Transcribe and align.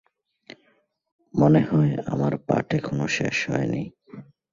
মনে 1.33 1.61
হয় 1.69 1.93
আমার 2.13 2.33
পাঠ 2.47 2.67
এখনো 2.77 3.05
শেষ 3.17 3.37
হয়নি! 3.49 3.83